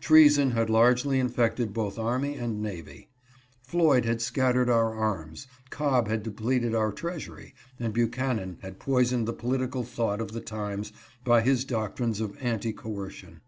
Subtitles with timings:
[0.00, 3.08] Treason had largely infected both army and navy.
[3.62, 9.32] Floyd had scattered our arms, Cobb had depleted our treasury, and Buchanan had poisoned the
[9.32, 10.92] political thought of the times
[11.24, 13.42] by his doctrines of anti coercion.